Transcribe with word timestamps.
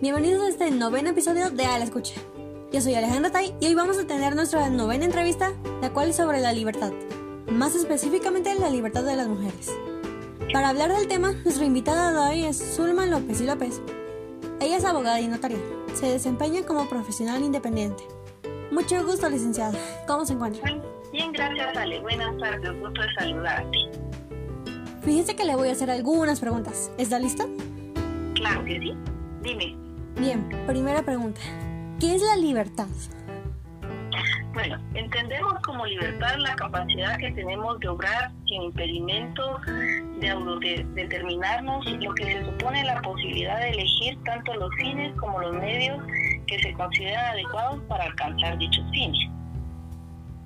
al 0.00 0.78
noveno 0.78 1.10
episodio 1.10 1.50
de 1.50 1.66
A 1.66 1.76
la 1.76 1.84
Escucha. 1.84 2.14
Yo 2.72 2.80
soy 2.80 2.94
Alejandra 2.94 3.32
Tai 3.32 3.52
y 3.60 3.66
hoy 3.66 3.74
vamos 3.74 3.98
a 3.98 4.06
tener 4.06 4.36
nuestra 4.36 4.70
novena 4.70 5.04
entrevista, 5.04 5.52
la 5.82 5.90
cual 5.92 6.10
es 6.10 6.16
sobre 6.16 6.40
la 6.40 6.52
libertad, 6.52 6.92
más 7.50 7.74
específicamente 7.74 8.54
la 8.54 8.70
libertad 8.70 9.02
de 9.02 9.16
las 9.16 9.26
mujeres. 9.26 9.74
Para 10.52 10.68
hablar 10.68 10.94
del 10.94 11.08
tema, 11.08 11.32
nuestra 11.32 11.64
invitada 11.64 12.12
de 12.12 12.18
hoy 12.18 12.44
es 12.44 12.76
Zulma 12.76 13.06
López 13.06 13.40
y 13.40 13.44
López. 13.44 13.82
Ella 14.60 14.76
es 14.76 14.84
abogada 14.84 15.20
y 15.20 15.26
notaria. 15.26 15.58
Se 15.94 16.06
desempeña 16.06 16.62
como 16.62 16.88
profesional 16.88 17.42
independiente. 17.42 18.04
Mucho 18.70 19.04
gusto, 19.04 19.28
licenciada. 19.28 19.76
¿Cómo 20.06 20.24
se 20.24 20.34
encuentra? 20.34 20.62
Bien, 21.12 21.32
gracias, 21.32 21.76
Ale. 21.76 22.00
Buenas 22.00 22.38
tardes. 22.38 22.80
Gusto 22.80 23.02
de 23.02 23.14
saludarte. 23.18 23.78
Fíjese 25.02 25.34
que 25.34 25.44
le 25.44 25.56
voy 25.56 25.68
a 25.68 25.72
hacer 25.72 25.90
algunas 25.90 26.38
preguntas. 26.38 26.92
¿Está 26.98 27.18
lista? 27.18 27.46
Claro 28.34 28.64
que 28.64 28.78
sí. 28.78 28.94
Dime. 29.42 29.87
Bien, 30.18 30.48
primera 30.66 31.00
pregunta. 31.02 31.40
¿Qué 32.00 32.16
es 32.16 32.22
la 32.22 32.36
libertad? 32.36 32.88
Bueno, 34.52 34.76
entendemos 34.94 35.54
como 35.64 35.86
libertad 35.86 36.34
la 36.38 36.56
capacidad 36.56 37.16
que 37.18 37.30
tenemos 37.30 37.78
de 37.78 37.88
obrar 37.88 38.32
sin 38.48 38.62
impedimento, 38.62 39.60
de 40.18 40.30
autodeterminarnos, 40.30 41.86
lo 41.86 42.14
que 42.14 42.24
se 42.24 42.44
supone 42.44 42.82
la 42.82 43.00
posibilidad 43.00 43.60
de 43.60 43.70
elegir 43.70 44.18
tanto 44.24 44.54
los 44.54 44.74
fines 44.74 45.14
como 45.20 45.40
los 45.40 45.52
medios 45.52 46.04
que 46.48 46.58
se 46.58 46.72
consideran 46.72 47.26
adecuados 47.26 47.80
para 47.88 48.04
alcanzar 48.04 48.58
dichos 48.58 48.84
fines. 48.90 49.30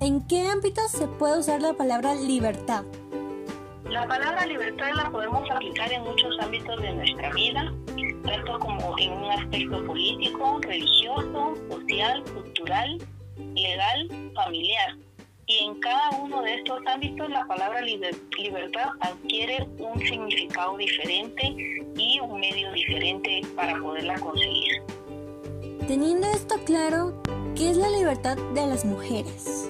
¿En 0.01 0.21
qué 0.27 0.47
ámbitos 0.51 0.91
se 0.91 1.07
puede 1.07 1.39
usar 1.39 1.63
la 1.63 1.73
palabra 1.73 2.13
libertad? 2.13 2.83
La 3.89 4.07
palabra 4.07 4.45
libertad 4.45 4.89
la 4.95 5.09
podemos 5.09 5.49
aplicar 5.49 5.91
en 5.91 6.03
muchos 6.03 6.37
ámbitos 6.39 6.81
de 6.81 6.93
nuestra 6.93 7.31
vida, 7.31 7.73
tanto 8.23 8.59
como 8.59 8.97
en 8.97 9.11
un 9.11 9.31
aspecto 9.31 9.85
político, 9.85 10.59
religioso, 10.61 11.53
social, 11.69 12.23
cultural, 12.33 12.97
legal, 13.55 14.31
familiar. 14.35 14.97
Y 15.45 15.65
en 15.65 15.79
cada 15.81 16.09
uno 16.11 16.41
de 16.41 16.55
estos 16.55 16.79
ámbitos 16.87 17.29
la 17.29 17.45
palabra 17.45 17.81
libertad 17.81 18.89
adquiere 19.01 19.67
un 19.77 19.99
significado 19.99 20.77
diferente 20.77 21.43
y 21.97 22.19
un 22.21 22.39
medio 22.39 22.71
diferente 22.71 23.41
para 23.55 23.77
poderla 23.79 24.17
conseguir. 24.19 24.81
Teniendo 25.87 26.27
esto 26.27 26.55
claro, 26.65 27.21
¿qué 27.55 27.71
es 27.71 27.77
la 27.77 27.89
libertad 27.89 28.37
de 28.53 28.67
las 28.67 28.85
mujeres? 28.85 29.69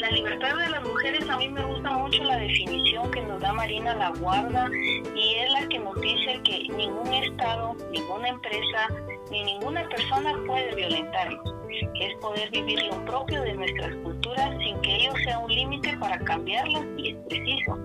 la 0.00 0.10
libertad 0.10 0.56
de 0.56 0.70
las 0.70 0.82
mujeres, 0.84 1.28
a 1.28 1.36
mí 1.36 1.48
me 1.48 1.64
gusta 1.64 1.96
mucho 2.18 2.24
la 2.24 2.38
definición 2.38 3.10
que 3.10 3.22
nos 3.22 3.40
da 3.40 3.52
Marina 3.52 3.94
La 3.94 4.10
Guarda 4.10 4.68
y 5.14 5.34
es 5.34 5.52
la 5.52 5.68
que 5.68 5.78
nos 5.78 6.00
dice 6.00 6.40
que 6.44 6.66
ningún 6.74 7.12
Estado, 7.12 7.76
ninguna 7.92 8.28
empresa, 8.28 8.88
ni 9.30 9.44
ninguna 9.44 9.88
persona 9.88 10.34
puede 10.46 10.74
violentarnos. 10.74 11.54
Es 12.00 12.14
poder 12.16 12.50
vivir 12.50 12.82
lo 12.84 13.04
propio 13.04 13.42
de 13.42 13.54
nuestras 13.54 13.94
culturas 13.96 14.50
sin 14.58 14.80
que 14.80 14.96
ello 14.96 15.12
sea 15.24 15.38
un 15.38 15.52
límite 15.52 15.96
para 15.98 16.18
cambiarlas 16.20 16.84
y 16.96 17.10
es 17.10 17.16
preciso. 17.28 17.78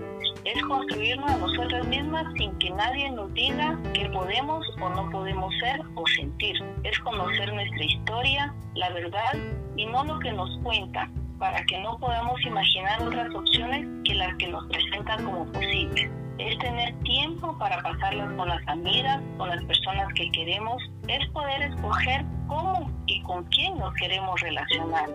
Es 0.46 0.62
construirnos 0.64 1.30
a 1.30 1.38
nosotras 1.38 1.88
mismas 1.88 2.26
sin 2.38 2.58
que 2.60 2.70
nadie 2.72 3.12
nos 3.12 3.34
diga 3.34 3.78
que 3.94 4.06
podemos 4.10 4.66
o 4.82 4.90
no 4.90 5.10
podemos 5.12 5.54
ser 5.60 5.80
o 5.96 6.04
sentir. 6.08 6.56
Es 6.84 6.98
conocer 7.00 7.54
nuestra 7.54 7.84
historia, 7.84 8.54
la 8.76 8.90
verdad 8.92 9.34
y 9.76 9.86
no 9.86 10.04
lo 10.04 10.20
que 10.20 10.32
nos 10.32 10.50
cuentan 10.64 11.23
para 11.44 11.62
que 11.66 11.78
no 11.80 12.00
podamos 12.00 12.42
imaginar 12.46 13.02
otras 13.02 13.36
opciones 13.36 13.86
que 14.06 14.16
las 14.16 14.34
que 14.38 14.48
nos 14.48 14.66
presentan 14.68 15.26
como 15.26 15.46
posibles. 15.52 16.10
Es 16.38 16.58
tener 16.60 16.98
tiempo 17.00 17.58
para 17.60 17.84
pasarlas 17.84 18.32
con 18.38 18.48
las 18.48 18.66
amigas, 18.70 19.22
con 19.38 19.50
las 19.50 19.62
personas 19.66 20.08
que 20.14 20.32
queremos. 20.32 20.82
Es 21.10 21.28
poder 21.32 21.64
escoger 21.64 22.24
cómo 22.48 22.90
y 23.08 23.22
con 23.24 23.44
quién 23.50 23.78
nos 23.78 23.94
queremos 23.96 24.40
relacionar. 24.40 25.10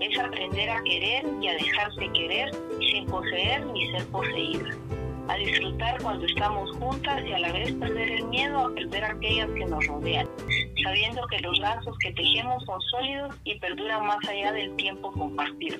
Es 0.00 0.18
aprender 0.18 0.68
a 0.68 0.82
querer 0.82 1.24
y 1.40 1.46
a 1.46 1.52
dejarse 1.52 2.08
querer 2.12 2.50
sin 2.80 3.06
poseer 3.06 3.64
ni 3.66 3.88
ser 3.92 4.04
poseída 4.08 4.97
a 5.28 5.36
disfrutar 5.36 6.02
cuando 6.02 6.26
estamos 6.26 6.70
juntas 6.78 7.22
y 7.24 7.32
a 7.32 7.38
la 7.38 7.52
vez 7.52 7.72
perder 7.74 8.10
el 8.10 8.24
miedo 8.28 8.58
a 8.58 8.74
perder 8.74 9.04
aquellas 9.04 9.50
que 9.50 9.66
nos 9.66 9.86
rodean, 9.86 10.26
sabiendo 10.82 11.26
que 11.28 11.38
los 11.40 11.58
lazos 11.58 11.96
que 11.98 12.12
tejemos 12.12 12.64
son 12.64 12.80
sólidos 12.82 13.34
y 13.44 13.58
perduran 13.58 14.06
más 14.06 14.26
allá 14.28 14.52
del 14.52 14.74
tiempo 14.76 15.12
compartido. 15.12 15.78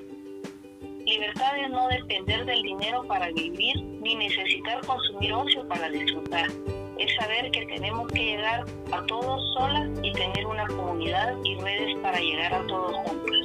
Libertad 1.06 1.58
es 1.58 1.70
no 1.70 1.88
depender 1.88 2.44
del 2.44 2.62
dinero 2.62 3.02
para 3.08 3.28
vivir 3.28 3.82
ni 4.02 4.14
necesitar 4.14 4.84
consumir 4.84 5.32
ocio 5.32 5.66
para 5.66 5.88
disfrutar. 5.88 6.46
Es 6.98 7.14
saber 7.16 7.50
que 7.50 7.64
tenemos 7.64 8.08
que 8.12 8.22
llegar 8.22 8.66
a 8.92 9.06
todos 9.06 9.54
solas 9.54 9.88
y 10.02 10.12
tener 10.12 10.44
una 10.44 10.66
comunidad 10.66 11.34
y 11.44 11.54
redes 11.60 11.96
para 12.02 12.18
llegar 12.20 12.52
a 12.52 12.66
todos 12.66 12.94
juntos. 13.06 13.36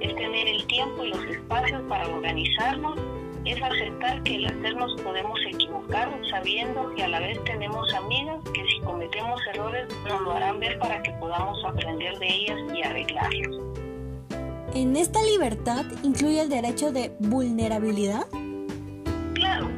Es 0.00 0.16
tener 0.16 0.48
el 0.48 0.66
tiempo 0.66 1.04
y 1.04 1.10
los 1.10 1.24
espacios 1.26 1.82
para 1.88 2.08
organizarnos 2.08 2.98
es 3.44 3.62
aceptar 3.62 4.22
que 4.22 4.36
el 4.36 4.46
hacernos 4.46 5.00
podemos 5.02 5.38
equivocar 5.46 6.08
sabiendo 6.30 6.90
que 6.94 7.04
a 7.04 7.08
la 7.08 7.20
vez 7.20 7.42
tenemos 7.44 7.92
amigas 7.94 8.36
que 8.54 8.64
si 8.66 8.80
cometemos 8.80 9.40
errores 9.52 9.86
nos 10.08 10.20
lo 10.22 10.32
harán 10.32 10.60
ver 10.60 10.78
para 10.78 11.02
que 11.02 11.10
podamos 11.12 11.62
aprender 11.64 12.18
de 12.18 12.26
ellas 12.26 12.58
y 12.74 12.82
arreglarlos. 12.82 13.60
¿En 14.74 14.96
esta 14.96 15.22
libertad 15.22 15.84
incluye 16.02 16.40
el 16.40 16.48
derecho 16.48 16.90
de 16.90 17.14
vulnerabilidad? 17.20 18.26
Claro, 19.34 19.68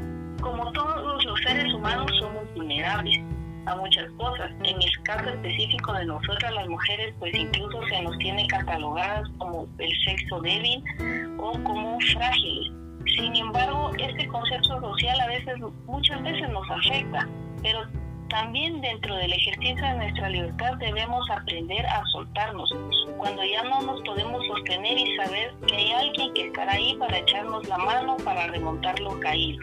como 0.40 0.72
todos 0.72 1.24
los 1.24 1.40
seres 1.40 1.72
humanos 1.74 2.10
somos 2.20 2.44
vulnerables 2.54 3.20
a 3.66 3.74
muchas 3.74 4.08
cosas. 4.12 4.52
En 4.62 4.80
el 4.80 5.02
caso 5.02 5.28
específico 5.28 5.92
de 5.92 6.06
nosotras 6.06 6.54
las 6.54 6.68
mujeres, 6.68 7.12
pues 7.18 7.34
incluso 7.34 7.82
se 7.88 8.02
nos 8.02 8.16
tiene 8.18 8.46
catalogadas 8.46 9.28
como 9.38 9.66
el 9.78 9.90
sexo 10.04 10.40
débil 10.40 10.82
o 11.38 11.52
como 11.64 11.98
frágiles 12.12 12.85
sin 13.16 13.34
embargo, 13.36 13.90
este 13.98 14.26
concepto 14.28 14.80
social 14.80 15.20
a 15.20 15.26
veces, 15.28 15.54
muchas 15.86 16.22
veces 16.22 16.48
nos 16.50 16.70
afecta, 16.70 17.28
pero 17.62 17.86
también 18.28 18.80
dentro 18.80 19.14
del 19.16 19.32
ejercicio 19.32 19.82
de 19.86 19.94
nuestra 19.94 20.28
libertad 20.28 20.74
debemos 20.78 21.24
aprender 21.30 21.86
a 21.86 22.04
soltarnos 22.12 22.70
cuando 23.16 23.42
ya 23.44 23.62
no 23.62 23.82
nos 23.82 24.00
podemos 24.02 24.44
sostener 24.46 24.98
y 24.98 25.16
saber 25.16 25.54
que 25.66 25.76
hay 25.76 25.92
alguien 25.92 26.34
que 26.34 26.46
estará 26.48 26.72
ahí 26.72 26.96
para 26.96 27.18
echarnos 27.18 27.66
la 27.68 27.78
mano 27.78 28.16
para 28.18 28.48
remontar 28.48 28.98
lo 29.00 29.18
caído. 29.20 29.62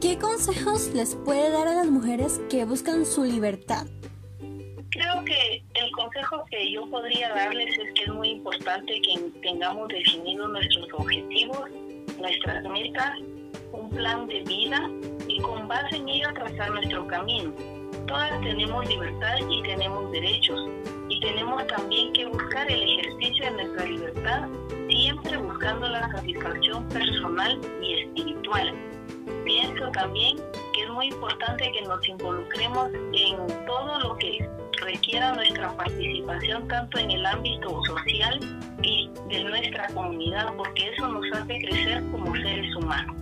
¿Qué 0.00 0.18
consejos 0.18 0.90
les 0.94 1.14
puede 1.14 1.50
dar 1.50 1.68
a 1.68 1.74
las 1.74 1.86
mujeres 1.86 2.40
que 2.50 2.64
buscan 2.64 3.04
su 3.04 3.24
libertad? 3.24 3.86
Creo 4.90 5.24
que 5.24 5.62
el 5.74 5.90
consejo 5.92 6.44
que 6.50 6.72
yo 6.72 6.90
podría 6.90 7.28
darles 7.32 7.78
es 7.78 7.94
que 7.94 8.04
es 8.04 8.12
muy 8.12 8.30
importante 8.30 9.00
que 9.00 9.40
tengamos 9.42 9.88
definidos 9.88 10.50
nuestros 10.50 10.88
objetivos 10.94 11.70
nuestras 12.22 12.64
metas, 12.64 13.18
un 13.72 13.90
plan 13.90 14.26
de 14.26 14.42
vida 14.44 14.88
y 15.28 15.40
con 15.40 15.68
base 15.68 15.96
en 15.96 16.08
ello 16.08 16.32
trazar 16.34 16.70
nuestro 16.70 17.06
camino. 17.08 17.52
Todas 18.06 18.40
tenemos 18.40 18.88
libertad 18.88 19.36
y 19.50 19.62
tenemos 19.62 20.10
derechos 20.12 20.60
y 21.08 21.20
tenemos 21.20 21.66
también 21.66 22.12
que 22.12 22.26
buscar 22.26 22.70
el 22.70 22.82
ejercicio 22.82 23.44
de 23.44 23.50
nuestra 23.50 23.84
libertad 23.86 24.48
siempre 24.88 25.36
buscando 25.36 25.88
la 25.88 26.10
satisfacción 26.12 26.88
personal 26.88 27.60
y 27.82 28.00
espiritual. 28.00 28.74
Pienso 29.44 29.90
también 29.92 30.38
que 30.72 30.84
es 30.84 30.90
muy 30.90 31.06
importante 31.06 31.70
que 31.72 31.82
nos 31.82 32.08
involucremos 32.08 32.90
en 33.12 33.66
todo 33.66 33.98
lo 34.00 34.16
que 34.16 34.48
requiera 34.82 35.32
nuestra 35.32 35.74
participación 35.76 36.68
tanto 36.68 36.98
en 36.98 37.10
el 37.10 37.26
ámbito 37.26 37.80
social 37.84 38.40
y 38.82 39.10
de 39.28 39.44
nuestra 39.44 39.86
comunidad, 39.88 40.52
porque 40.56 40.90
eso 40.90 41.08
nos 41.08 41.24
hace 41.32 41.58
crecer 41.58 42.02
como 42.10 42.34
seres 42.36 42.74
humanos. 42.76 43.16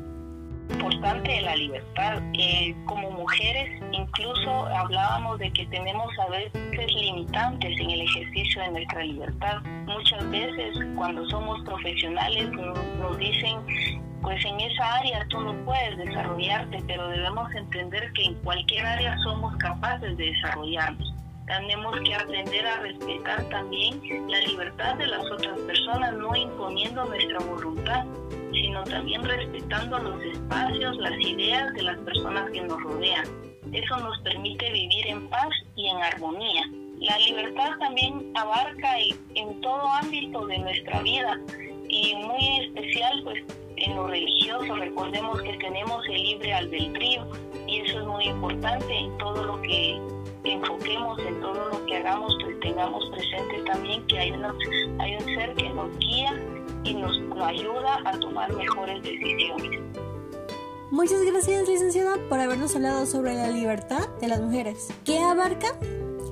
Importante 0.70 1.30
de 1.30 1.42
la 1.42 1.56
libertad. 1.56 2.22
Eh, 2.34 2.74
como 2.86 3.10
mujeres, 3.10 3.82
incluso 3.92 4.66
hablábamos 4.66 5.38
de 5.38 5.52
que 5.52 5.66
tenemos 5.66 6.06
a 6.18 6.30
veces 6.30 6.94
limitantes 6.94 7.78
en 7.80 7.90
el 7.90 8.00
ejercicio 8.02 8.62
de 8.62 8.70
nuestra 8.70 9.04
libertad. 9.04 9.62
Muchas 9.86 10.30
veces, 10.30 10.78
cuando 10.96 11.28
somos 11.28 11.60
profesionales, 11.64 12.50
nos 12.52 13.18
dicen 13.18 13.58
pues 14.22 14.44
en 14.44 14.60
esa 14.60 14.96
área 14.96 15.26
tú 15.28 15.40
no 15.40 15.54
puedes 15.64 15.96
desarrollarte, 15.96 16.82
pero 16.86 17.08
debemos 17.08 17.50
entender 17.54 18.12
que 18.12 18.24
en 18.24 18.34
cualquier 18.42 18.84
área 18.84 19.16
somos 19.22 19.56
capaces 19.56 20.14
de 20.18 20.26
desarrollarnos 20.26 21.19
tenemos 21.58 21.98
que 22.04 22.14
aprender 22.14 22.64
a 22.64 22.76
respetar 22.80 23.42
también 23.48 24.00
la 24.28 24.38
libertad 24.40 24.94
de 24.96 25.06
las 25.08 25.30
otras 25.30 25.58
personas, 25.60 26.14
no 26.14 26.34
imponiendo 26.36 27.04
nuestra 27.06 27.38
voluntad, 27.40 28.04
sino 28.52 28.84
también 28.84 29.24
respetando 29.24 29.98
los 29.98 30.22
espacios, 30.22 30.96
las 30.98 31.18
ideas 31.18 31.72
de 31.74 31.82
las 31.82 31.98
personas 31.98 32.50
que 32.52 32.62
nos 32.62 32.80
rodean. 32.82 33.26
Eso 33.72 33.96
nos 33.98 34.18
permite 34.20 34.70
vivir 34.72 35.06
en 35.08 35.28
paz 35.28 35.50
y 35.74 35.88
en 35.88 35.96
armonía. 35.96 36.62
La 37.00 37.18
libertad 37.18 37.70
también 37.80 38.30
abarca 38.36 38.98
en 39.34 39.60
todo 39.60 39.88
ámbito 39.88 40.46
de 40.46 40.58
nuestra 40.58 41.02
vida 41.02 41.40
y 41.88 42.14
muy 42.14 42.66
especial 42.66 43.22
pues 43.24 43.42
en 43.76 43.96
lo 43.96 44.06
religioso. 44.06 44.76
Recordemos 44.76 45.42
que 45.42 45.54
tenemos 45.54 46.06
el 46.08 46.22
libre 46.22 46.52
albedrío 46.52 47.26
y 47.66 47.80
eso 47.80 48.00
es 48.00 48.06
muy 48.06 48.24
importante 48.26 48.96
en 48.96 49.18
todo 49.18 49.42
lo 49.44 49.62
que 49.62 50.00
enfoquemos 50.44 51.18
en 51.20 51.40
todo 51.40 51.68
lo 51.70 51.86
que 51.86 51.96
hagamos, 51.96 52.36
pues 52.42 52.60
tengamos 52.60 53.04
presente 53.10 53.62
también 53.66 54.06
que 54.06 54.18
hay, 54.18 54.32
hay 54.98 55.16
un 55.16 55.24
ser 55.24 55.54
que 55.54 55.68
nos 55.70 55.98
guía 55.98 56.34
y 56.84 56.94
nos, 56.94 57.18
nos 57.20 57.40
ayuda 57.40 57.98
a 58.04 58.18
tomar 58.18 58.52
mejores 58.54 59.02
decisiones. 59.02 59.80
Muchas 60.90 61.22
gracias, 61.22 61.68
licenciada, 61.68 62.16
por 62.28 62.40
habernos 62.40 62.74
hablado 62.74 63.06
sobre 63.06 63.34
la 63.34 63.48
libertad 63.48 64.08
de 64.20 64.28
las 64.28 64.40
mujeres. 64.40 64.88
¿Qué 65.04 65.18
abarca 65.18 65.68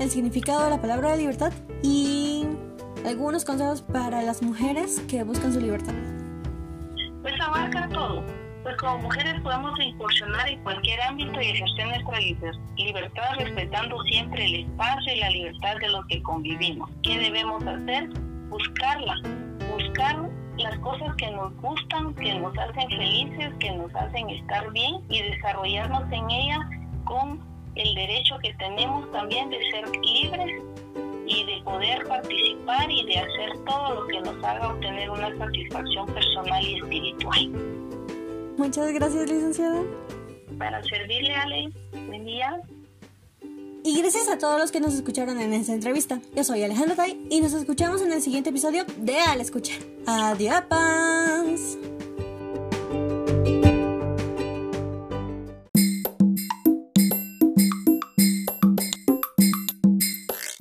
el 0.01 0.11
significado 0.11 0.65
de 0.65 0.71
la 0.71 0.81
palabra 0.81 1.15
libertad 1.15 1.53
y 1.83 2.45
algunos 3.07 3.45
consejos 3.45 3.83
para 3.83 4.23
las 4.23 4.43
mujeres 4.43 5.01
que 5.09 5.23
buscan 5.23 5.53
su 5.53 5.61
libertad? 5.61 5.95
Pues 7.23 7.35
abarca 7.41 7.89
todo. 7.89 8.38
Pues 8.69 8.77
como 8.81 8.99
mujeres 8.99 9.41
podemos 9.41 9.81
incursionar 9.81 10.47
en 10.47 10.63
cualquier 10.63 11.01
ámbito 11.01 11.41
y 11.41 11.47
ejercer 11.47 11.87
nuestra 11.87 12.21
libertad 12.77 13.37
respetando 13.39 13.99
siempre 14.03 14.45
el 14.45 14.55
espacio 14.57 15.15
y 15.15 15.21
la 15.21 15.31
libertad 15.31 15.77
de 15.81 15.89
los 15.89 16.07
que 16.09 16.23
convivimos. 16.23 16.91
¿Qué 17.03 17.19
debemos 17.19 17.67
hacer? 17.67 18.11
Buscarla, 18.51 19.15
buscar 19.73 20.29
las 20.59 20.79
cosas 20.81 21.17
que 21.17 21.31
nos 21.31 21.57
gustan, 21.63 22.15
que 22.17 22.35
nos 22.35 22.59
hacen 22.59 22.91
felices, 22.91 23.55
que 23.59 23.73
nos 23.73 23.95
hacen 23.95 24.29
estar 24.29 24.71
bien 24.73 24.97
y 25.09 25.23
desarrollarnos 25.23 26.03
en 26.13 26.31
ella 26.31 26.69
con 27.05 27.41
el 27.75 27.95
derecho 27.95 28.37
que 28.43 28.53
tenemos 28.53 29.11
también 29.13 29.49
de 29.49 29.61
ser 29.71 29.89
libres 29.97 30.63
y 31.27 31.43
de 31.43 31.63
poder 31.63 32.07
participar 32.07 32.91
y 32.91 33.07
de 33.07 33.19
hacer 33.19 33.65
todo 33.65 33.95
lo 33.95 34.07
que 34.09 34.21
nos 34.21 34.45
haga 34.45 34.69
obtener 34.69 35.09
una 35.09 35.35
satisfacción 35.39 36.07
personal 36.13 36.63
y 36.63 36.75
espiritual. 36.75 37.79
Muchas 38.59 38.93
gracias, 38.93 39.31
licenciada. 39.31 39.83
Para 40.59 40.83
servirle, 40.83 41.33
Ale. 41.35 41.73
Buen 42.09 42.25
día. 42.25 42.61
Y 43.85 43.97
gracias 44.03 44.29
a 44.29 44.37
todos 44.37 44.59
los 44.59 44.73
que 44.73 44.81
nos 44.81 44.93
escucharon 44.95 45.41
en 45.41 45.55
esta 45.55 45.73
entrevista. 45.73 46.21
Yo 46.35 46.43
soy 46.43 46.65
Alejandra 46.65 46.97
Tai 46.97 47.27
y 47.31 47.41
nos 47.41 47.55
escuchamos 47.55 48.03
en 48.03 48.13
el 48.13 48.21
siguiente 48.21 48.51
episodio 48.51 48.85
de 48.99 49.21
Al 49.21 49.41
Escuchar. 49.41 49.79
Adiós. 50.07 51.79